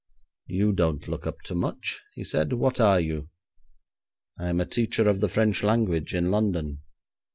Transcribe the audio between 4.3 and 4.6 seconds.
'I am